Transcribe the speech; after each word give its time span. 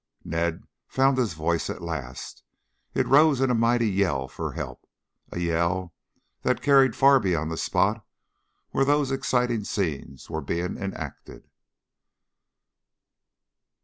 Ned 0.25 0.63
found 0.87 1.19
his 1.19 1.35
voice 1.35 1.69
at 1.69 1.83
last. 1.83 2.43
It 2.95 3.05
rose 3.05 3.39
in 3.39 3.51
a 3.51 3.53
mighty 3.53 3.87
yell 3.87 4.27
for 4.27 4.53
help, 4.53 4.87
a 5.31 5.37
yell 5.37 5.93
that 6.41 6.63
carried 6.63 6.95
far 6.95 7.19
beyond 7.19 7.51
the 7.51 7.55
spot 7.57 8.03
where 8.71 8.83
those 8.83 9.11
exciting 9.11 9.63
scenes 9.63 10.27
were 10.27 10.41
being 10.41 10.75
enacted. 10.75 11.47